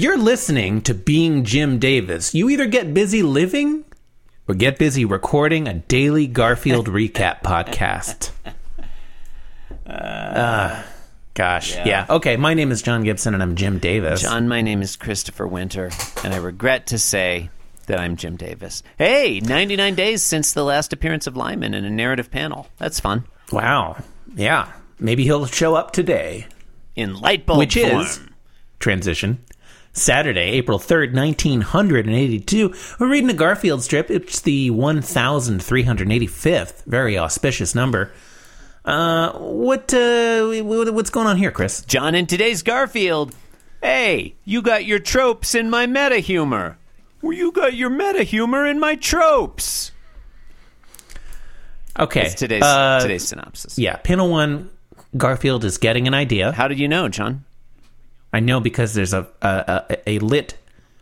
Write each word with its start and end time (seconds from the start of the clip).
You're 0.00 0.16
listening 0.16 0.82
to 0.82 0.94
Being 0.94 1.42
Jim 1.42 1.80
Davis. 1.80 2.32
You 2.32 2.48
either 2.50 2.66
get 2.66 2.94
busy 2.94 3.20
living 3.20 3.84
or 4.46 4.54
get 4.54 4.78
busy 4.78 5.04
recording 5.04 5.66
a 5.66 5.74
daily 5.74 6.28
Garfield 6.28 6.86
recap 6.88 7.42
podcast. 7.42 8.30
Uh, 9.84 10.84
gosh. 11.34 11.74
Yeah. 11.74 11.88
Yeah. 11.88 12.06
Okay. 12.10 12.36
My 12.36 12.54
name 12.54 12.70
is 12.70 12.80
John 12.80 13.02
Gibson 13.02 13.34
and 13.34 13.42
I'm 13.42 13.56
Jim 13.56 13.80
Davis. 13.80 14.22
John, 14.22 14.46
my 14.46 14.62
name 14.62 14.82
is 14.82 14.94
Christopher 14.94 15.48
Winter, 15.48 15.90
and 16.22 16.32
I 16.32 16.36
regret 16.36 16.86
to 16.86 16.98
say 16.98 17.50
that 17.86 17.98
I'm 17.98 18.14
Jim 18.14 18.36
Davis. 18.36 18.84
Hey, 18.98 19.40
99 19.40 19.96
days 19.96 20.22
since 20.22 20.52
the 20.52 20.62
last 20.62 20.92
appearance 20.92 21.26
of 21.26 21.36
Lyman 21.36 21.74
in 21.74 21.84
a 21.84 21.90
narrative 21.90 22.30
panel. 22.30 22.68
That's 22.76 23.00
fun. 23.00 23.24
Wow. 23.50 23.96
Yeah. 24.36 24.70
Maybe 25.00 25.24
he'll 25.24 25.46
show 25.46 25.74
up 25.74 25.90
today. 25.90 26.46
In 26.94 27.14
light 27.18 27.46
bulb 27.46 27.58
Which 27.58 27.74
form. 27.74 28.02
is 28.02 28.20
transition. 28.78 29.44
Saturday, 29.92 30.50
April 30.52 30.78
3rd, 30.78 31.14
1982. 31.14 32.74
We're 32.98 33.08
reading 33.08 33.30
a 33.30 33.34
Garfield 33.34 33.82
strip. 33.82 34.10
It's 34.10 34.40
the 34.40 34.70
1385th. 34.70 36.84
Very 36.84 37.18
auspicious 37.18 37.74
number. 37.74 38.12
Uh, 38.84 39.32
what, 39.38 39.92
uh, 39.92 40.50
what's 40.62 41.10
going 41.10 41.26
on 41.26 41.36
here, 41.36 41.50
Chris? 41.50 41.82
John, 41.82 42.14
in 42.14 42.26
today's 42.26 42.62
Garfield, 42.62 43.34
hey, 43.82 44.34
you 44.44 44.62
got 44.62 44.84
your 44.84 44.98
tropes 44.98 45.54
in 45.54 45.68
my 45.68 45.86
meta 45.86 46.18
humor. 46.18 46.78
Well, 47.20 47.32
you 47.32 47.52
got 47.52 47.74
your 47.74 47.90
meta 47.90 48.22
humor 48.22 48.66
in 48.66 48.78
my 48.78 48.94
tropes. 48.94 49.90
Okay. 51.98 52.26
It's 52.26 52.34
today's 52.34 52.62
uh, 52.62 53.00
today's 53.02 53.26
synopsis. 53.26 53.78
Yeah, 53.78 53.96
panel 53.96 54.30
one, 54.30 54.70
Garfield 55.16 55.64
is 55.64 55.78
getting 55.78 56.06
an 56.06 56.14
idea. 56.14 56.52
How 56.52 56.68
did 56.68 56.78
you 56.78 56.86
know, 56.86 57.08
John? 57.08 57.44
I 58.32 58.40
know 58.40 58.60
because 58.60 58.94
there's 58.94 59.14
a, 59.14 59.26
a, 59.40 59.98
a, 60.06 60.18
lit, 60.18 60.56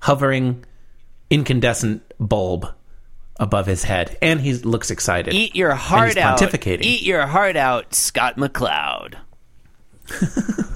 hovering, 0.00 0.64
incandescent 1.28 2.02
bulb 2.18 2.72
above 3.36 3.66
his 3.66 3.84
head, 3.84 4.16
and 4.22 4.40
he 4.40 4.54
looks 4.54 4.90
excited. 4.90 5.34
Eat 5.34 5.54
your 5.54 5.74
heart 5.74 6.08
he's 6.08 6.16
out. 6.16 6.38
pontificating. 6.38 6.82
Eat 6.82 7.02
your 7.02 7.26
heart 7.26 7.56
out, 7.56 7.94
Scott 7.94 8.36
McCloud. 8.36 9.16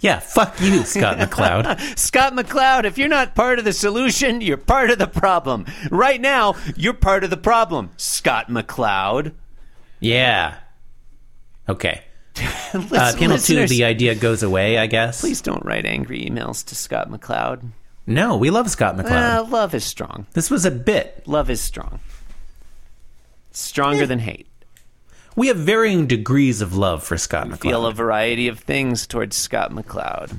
Yeah, 0.00 0.20
fuck 0.20 0.60
you, 0.60 0.84
Scott 0.84 1.18
McCloud. 1.18 1.98
Scott 1.98 2.34
McCloud, 2.34 2.84
if 2.84 2.98
you're 2.98 3.08
not 3.08 3.34
part 3.34 3.58
of 3.58 3.64
the 3.64 3.72
solution, 3.72 4.40
you're 4.40 4.56
part 4.56 4.90
of 4.90 4.98
the 4.98 5.06
problem. 5.06 5.66
Right 5.90 6.20
now, 6.20 6.54
you're 6.76 6.94
part 6.94 7.24
of 7.24 7.30
the 7.30 7.36
problem, 7.36 7.90
Scott 7.96 8.48
McCloud. 8.48 9.32
Yeah. 10.00 10.56
Okay. 11.68 12.02
Uh, 12.98 13.12
panel 13.16 13.38
two, 13.38 13.66
the 13.66 13.84
idea 13.84 14.14
goes 14.14 14.42
away, 14.42 14.78
I 14.78 14.86
guess. 14.86 15.20
Please 15.20 15.40
don't 15.40 15.64
write 15.64 15.86
angry 15.86 16.24
emails 16.24 16.64
to 16.66 16.74
Scott 16.74 17.10
McCloud. 17.10 17.70
No, 18.06 18.36
we 18.36 18.50
love 18.50 18.70
Scott 18.70 18.96
McCloud. 18.96 19.38
Uh, 19.38 19.44
love 19.44 19.74
is 19.74 19.84
strong. 19.84 20.26
this 20.32 20.50
was 20.50 20.64
a 20.64 20.70
bit. 20.70 21.22
Love 21.26 21.50
is 21.50 21.60
strong. 21.60 22.00
Stronger 23.52 24.06
than 24.06 24.18
hate. 24.18 24.46
We 25.36 25.48
have 25.48 25.56
varying 25.56 26.06
degrees 26.06 26.60
of 26.60 26.76
love 26.76 27.02
for 27.04 27.16
Scott 27.16 27.48
McCloud. 27.48 27.60
Feel 27.60 27.86
a 27.86 27.92
variety 27.92 28.48
of 28.48 28.58
things 28.60 29.06
towards 29.06 29.36
Scott 29.36 29.70
McCloud. 29.70 30.36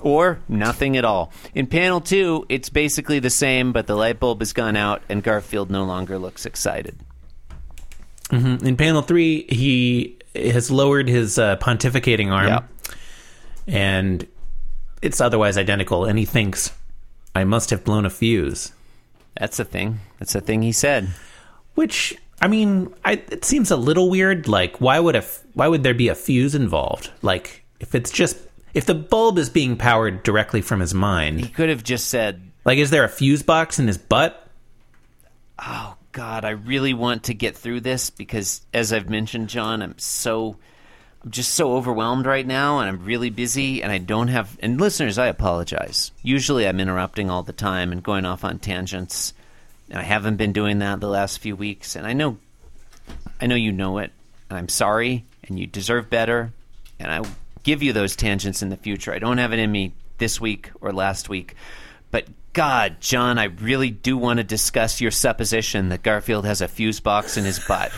Or 0.00 0.38
nothing 0.48 0.96
at 0.96 1.04
all. 1.04 1.32
In 1.54 1.66
panel 1.66 2.00
two, 2.00 2.46
it's 2.48 2.68
basically 2.68 3.18
the 3.18 3.30
same, 3.30 3.72
but 3.72 3.86
the 3.88 3.96
light 3.96 4.20
bulb 4.20 4.40
has 4.40 4.52
gone 4.52 4.76
out 4.76 5.02
and 5.08 5.22
Garfield 5.22 5.70
no 5.70 5.84
longer 5.84 6.18
looks 6.18 6.46
excited. 6.46 6.96
In 8.30 8.76
panel 8.76 9.02
three, 9.02 9.46
he 9.48 10.17
has 10.52 10.70
lowered 10.70 11.08
his 11.08 11.38
uh, 11.38 11.56
pontificating 11.56 12.30
arm, 12.32 12.46
Yeah. 12.46 12.60
and 13.66 14.26
it's 15.02 15.20
otherwise 15.20 15.56
identical. 15.58 16.04
And 16.04 16.18
he 16.18 16.24
thinks, 16.24 16.72
"I 17.34 17.44
must 17.44 17.70
have 17.70 17.84
blown 17.84 18.06
a 18.06 18.10
fuse." 18.10 18.72
That's 19.38 19.58
a 19.58 19.64
thing. 19.64 20.00
That's 20.18 20.34
a 20.34 20.40
thing 20.40 20.62
he 20.62 20.72
said. 20.72 21.08
Which 21.74 22.16
I 22.42 22.48
mean, 22.48 22.92
I, 23.04 23.12
it 23.30 23.44
seems 23.44 23.70
a 23.70 23.76
little 23.76 24.10
weird. 24.10 24.48
Like, 24.48 24.80
why 24.80 24.98
would 25.00 25.16
a 25.16 25.24
why 25.54 25.68
would 25.68 25.82
there 25.82 25.94
be 25.94 26.08
a 26.08 26.14
fuse 26.14 26.54
involved? 26.54 27.10
Like, 27.22 27.64
if 27.80 27.94
it's 27.94 28.10
just 28.10 28.36
if 28.74 28.86
the 28.86 28.94
bulb 28.94 29.38
is 29.38 29.48
being 29.50 29.76
powered 29.76 30.22
directly 30.22 30.60
from 30.60 30.80
his 30.80 30.92
mind, 30.94 31.40
He 31.40 31.48
could 31.48 31.68
have 31.68 31.82
just 31.84 32.08
said, 32.08 32.42
like, 32.64 32.78
is 32.78 32.90
there 32.90 33.04
a 33.04 33.08
fuse 33.08 33.42
box 33.42 33.78
in 33.78 33.86
his 33.86 33.98
butt? 33.98 34.46
Oh 35.58 35.94
God, 36.18 36.44
I 36.44 36.50
really 36.50 36.94
want 36.94 37.22
to 37.24 37.32
get 37.32 37.56
through 37.56 37.82
this 37.82 38.10
because, 38.10 38.62
as 38.74 38.92
I've 38.92 39.08
mentioned, 39.08 39.48
John, 39.48 39.80
I'm 39.82 39.96
so, 40.00 40.56
I'm 41.22 41.30
just 41.30 41.54
so 41.54 41.76
overwhelmed 41.76 42.26
right 42.26 42.44
now, 42.44 42.80
and 42.80 42.88
I'm 42.88 43.04
really 43.04 43.30
busy, 43.30 43.84
and 43.84 43.92
I 43.92 43.98
don't 43.98 44.26
have. 44.26 44.58
And 44.58 44.80
listeners, 44.80 45.16
I 45.16 45.28
apologize. 45.28 46.10
Usually, 46.20 46.66
I'm 46.66 46.80
interrupting 46.80 47.30
all 47.30 47.44
the 47.44 47.52
time 47.52 47.92
and 47.92 48.02
going 48.02 48.24
off 48.24 48.42
on 48.42 48.58
tangents. 48.58 49.32
And 49.90 50.00
I 50.00 50.02
haven't 50.02 50.38
been 50.38 50.52
doing 50.52 50.80
that 50.80 50.98
the 50.98 51.06
last 51.06 51.38
few 51.38 51.54
weeks, 51.54 51.94
and 51.94 52.04
I 52.04 52.14
know, 52.14 52.38
I 53.40 53.46
know 53.46 53.54
you 53.54 53.70
know 53.70 53.98
it, 53.98 54.10
and 54.50 54.58
I'm 54.58 54.68
sorry, 54.68 55.24
and 55.44 55.56
you 55.56 55.68
deserve 55.68 56.10
better, 56.10 56.52
and 56.98 57.12
I 57.12 57.22
give 57.62 57.80
you 57.80 57.92
those 57.92 58.16
tangents 58.16 58.60
in 58.60 58.70
the 58.70 58.76
future. 58.76 59.14
I 59.14 59.20
don't 59.20 59.38
have 59.38 59.52
it 59.52 59.60
in 59.60 59.70
me 59.70 59.92
this 60.18 60.40
week 60.40 60.72
or 60.80 60.92
last 60.92 61.28
week, 61.28 61.54
but 62.10 62.26
God, 62.58 62.96
John, 63.00 63.38
I 63.38 63.44
really 63.44 63.90
do 63.90 64.18
want 64.18 64.38
to 64.38 64.42
discuss 64.42 65.00
your 65.00 65.12
supposition 65.12 65.90
that 65.90 66.02
Garfield 66.02 66.44
has 66.44 66.60
a 66.60 66.66
fuse 66.66 66.98
box 66.98 67.36
in 67.36 67.44
his 67.44 67.60
butt. 67.60 67.92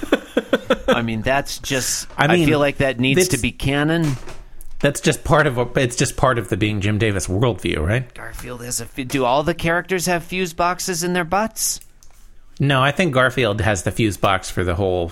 I 0.87 1.01
mean, 1.01 1.23
that's 1.23 1.61
just. 1.61 2.07
I 2.15 2.27
mean, 2.27 2.43
I, 2.43 2.45
feel 2.45 2.59
like 2.59 2.77
that 2.77 3.01
needs 3.01 3.29
to 3.29 3.39
be 3.39 3.53
canon. 3.53 4.17
That's 4.81 5.01
just 5.01 5.25
part 5.25 5.47
of 5.47 5.57
a, 5.57 5.67
it's 5.77 5.97
just 5.97 6.19
part 6.19 6.39
of 6.39 6.51
the 6.51 6.59
being 6.59 6.83
Jim 6.83 6.99
Davis 6.99 7.27
worldview, 7.27 7.79
right? 7.79 8.13
Garfield 8.13 8.63
has 8.63 8.83
a. 8.83 8.85
fu- 8.85 9.05
Do 9.05 9.25
all 9.25 9.43
the 9.45 9.55
characters 9.55 10.05
have 10.05 10.25
fuse 10.25 10.53
boxes 10.53 11.03
in 11.03 11.15
their 11.15 11.25
butts? 11.25 11.81
No, 12.59 12.83
I 12.83 12.93
think 12.93 13.15
Garfield 13.15 13.63
has 13.63 13.85
the 13.85 13.91
fuse 13.91 14.19
box 14.19 14.51
for 14.51 14.63
the 14.63 14.75
whole, 14.75 15.11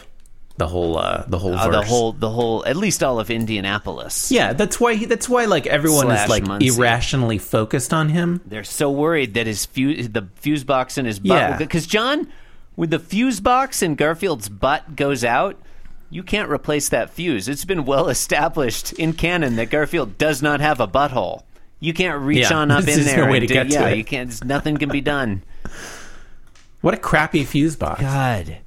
the 0.58 0.66
whole, 0.68 0.98
uh, 0.98 1.24
the 1.28 1.38
whole, 1.38 1.54
Uh, 1.54 1.68
the 1.70 1.82
whole, 1.82 2.12
the 2.12 2.28
whole, 2.30 2.64
at 2.66 2.76
least 2.76 3.02
all 3.02 3.18
of 3.18 3.30
Indianapolis. 3.30 4.30
Yeah, 4.30 4.52
that's 4.52 4.78
why. 4.78 4.94
He, 4.94 5.06
that's 5.06 5.28
why, 5.28 5.46
like 5.46 5.66
everyone 5.66 6.06
Slash 6.06 6.24
is 6.24 6.30
like 6.30 6.46
Muncie. 6.46 6.68
irrationally 6.68 7.38
focused 7.38 7.94
on 7.94 8.10
him. 8.10 8.40
They're 8.44 8.64
so 8.64 8.90
worried 8.90 9.34
that 9.34 9.46
his 9.46 9.64
fuse, 9.64 10.10
the 10.10 10.28
fuse 10.34 10.64
box 10.64 10.98
in 10.98 11.06
his 11.06 11.18
butt. 11.20 11.28
Yeah. 11.38 11.56
Because 11.56 11.86
John, 11.86 12.28
when 12.74 12.90
the 12.90 12.98
fuse 12.98 13.40
box 13.40 13.82
in 13.82 13.94
Garfield's 13.94 14.48
butt 14.48 14.94
goes 14.96 15.24
out, 15.24 15.56
you 16.10 16.22
can't 16.22 16.50
replace 16.50 16.88
that 16.88 17.10
fuse. 17.10 17.48
It's 17.48 17.64
been 17.64 17.84
well 17.84 18.08
established 18.08 18.92
in 18.94 19.12
canon 19.12 19.56
that 19.56 19.70
Garfield 19.70 20.18
does 20.18 20.42
not 20.42 20.60
have 20.60 20.80
a 20.80 20.88
butthole. 20.88 21.42
You 21.80 21.92
can't 21.94 22.20
reach 22.22 22.50
Yeah, 22.50 22.56
on 22.58 22.70
up 22.72 22.88
in 22.88 23.04
there. 23.04 23.26
no 23.26 23.30
way 23.30 23.40
to 23.40 23.46
do- 23.46 23.54
get 23.54 23.68
to 23.68 23.72
yeah, 23.74 23.88
it. 23.88 23.98
you 23.98 24.04
can't. 24.04 24.44
Nothing 24.44 24.76
can 24.78 24.88
be 24.88 25.00
done. 25.00 25.42
What 26.80 26.94
a 26.94 26.96
crappy 26.96 27.44
fuse 27.44 27.76
box. 27.76 28.00
God, 28.00 28.58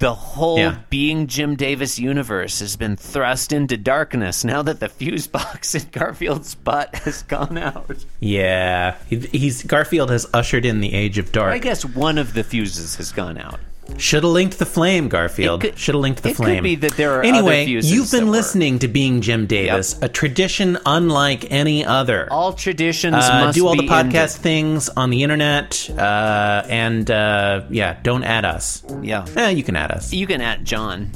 the 0.00 0.14
whole 0.14 0.58
Yeah. 0.58 0.76
being 0.90 1.26
Jim 1.28 1.54
Davis 1.56 1.98
universe 1.98 2.58
has 2.60 2.74
been 2.76 2.96
thrust 2.96 3.52
into 3.52 3.76
darkness 3.76 4.44
now 4.44 4.62
that 4.62 4.80
the 4.80 4.88
fuse 4.88 5.26
box 5.26 5.74
in 5.74 5.86
Garfield's 5.92 6.54
butt 6.56 6.94
has 6.96 7.22
gone 7.22 7.56
out. 7.56 8.04
Yeah, 8.18 8.96
he, 9.08 9.18
he's 9.20 9.62
Garfield 9.62 10.10
has 10.10 10.26
ushered 10.34 10.64
in 10.64 10.80
the 10.80 10.92
age 10.94 11.18
of 11.18 11.30
dark. 11.32 11.52
I 11.52 11.58
guess 11.58 11.84
one 11.84 12.18
of 12.18 12.34
the 12.34 12.42
fuses 12.42 12.96
has 12.96 13.12
gone 13.12 13.38
out. 13.38 13.60
Should 13.98 14.22
have 14.24 14.32
linked 14.32 14.58
the 14.58 14.66
flame, 14.66 15.08
Garfield. 15.08 15.62
Should 15.76 15.94
have 15.94 16.02
linked 16.02 16.22
the 16.22 16.30
it 16.30 16.36
could 16.36 16.62
be 16.62 16.74
that 16.76 16.92
there 16.92 17.12
are 17.18 17.22
anyway. 17.22 17.66
you've 17.66 18.10
been 18.10 18.20
that 18.20 18.26
were- 18.26 18.32
listening 18.32 18.78
to 18.80 18.88
Being 18.88 19.20
Jim 19.20 19.46
Davis, 19.46 20.00
a 20.02 20.08
tradition 20.08 20.78
unlike 20.86 21.50
any 21.50 21.84
other. 21.84 22.28
All 22.32 22.52
traditions 22.52 23.16
uh, 23.16 23.44
must 23.46 23.56
do 23.56 23.66
all 23.66 23.76
the 23.76 23.86
podcast 23.86 24.36
ended. 24.36 24.42
things 24.42 24.88
on 24.88 25.10
the 25.10 25.22
internet, 25.22 25.88
uh, 25.90 26.62
and 26.68 27.10
uh, 27.10 27.64
yeah, 27.70 27.98
don't 28.02 28.24
add 28.24 28.44
us. 28.44 28.82
Yeah. 29.02 29.26
Eh, 29.36 29.50
you 29.50 29.62
can 29.62 29.76
add 29.76 29.90
us. 29.90 30.12
You 30.12 30.26
can 30.26 30.40
add 30.40 30.64
John. 30.64 31.10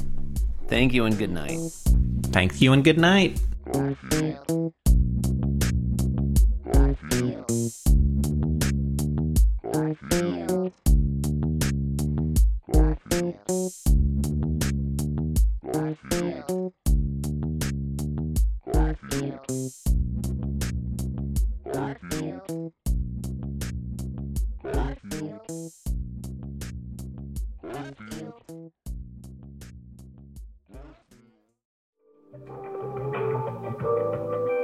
Thank 0.67 0.93
you 0.93 1.05
and 1.05 1.17
good 1.17 1.31
night. 1.31 1.59
Thank 2.31 2.61
you 2.61 2.73
and 2.73 2.83
good 2.83 2.97
night. 2.99 3.39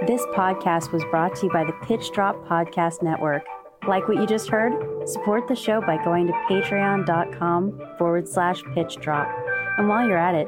This 0.08 0.26
podcast 0.34 0.92
was 0.92 1.04
brought 1.10 1.36
to 1.36 1.46
you 1.46 1.52
by 1.54 1.64
the 1.64 1.74
Pitch 1.84 2.12
Drop 2.12 2.36
Podcast 2.46 3.02
Network. 3.02 3.44
Like 3.88 4.08
what 4.08 4.18
you 4.18 4.28
just 4.28 4.50
heard? 4.50 4.74
Support 5.08 5.48
the 5.48 5.56
show 5.56 5.80
by 5.80 6.04
going 6.04 6.28
to 6.28 6.34
patreon.com 6.50 7.82
forward 7.98 8.28
slash 8.28 8.62
pitch 8.76 8.98
drop. 8.98 9.28
And 9.78 9.88
while 9.88 10.08
you're 10.08 10.18
at 10.18 10.36
it, 10.36 10.48